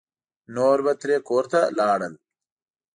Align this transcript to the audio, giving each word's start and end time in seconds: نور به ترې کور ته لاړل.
نور 0.55 0.77
به 0.85 0.93
ترې 1.01 1.17
کور 1.27 1.43
ته 1.51 1.61
لاړل. 1.77 2.13